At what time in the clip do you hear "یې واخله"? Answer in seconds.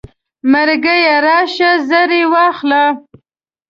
2.19-2.83